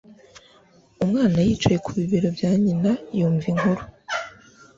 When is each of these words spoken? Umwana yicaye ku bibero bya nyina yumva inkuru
Umwana 1.03 1.37
yicaye 1.47 1.77
ku 1.85 1.89
bibero 1.97 2.27
bya 2.37 2.51
nyina 2.63 2.91
yumva 3.17 3.45
inkuru 3.51 3.81